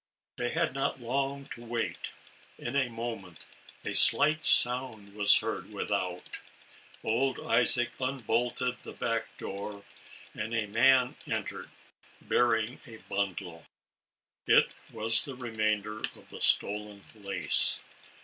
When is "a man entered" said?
10.55-11.69